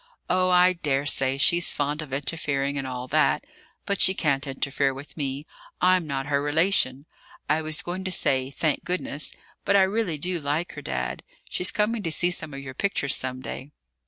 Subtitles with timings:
[0.31, 3.45] "Oh, I daresay she's fond of interfering and all that;
[3.85, 5.45] but she can't interfere with me;
[5.79, 7.05] I'm not her relation
[7.47, 9.33] I was going to say 'Thank goodness,'
[9.63, 11.21] but I really do like her, Dad.
[11.51, 13.69] She's coming to see some of your pictures some day."